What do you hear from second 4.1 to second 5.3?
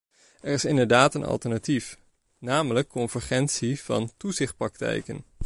toezichtpraktijken.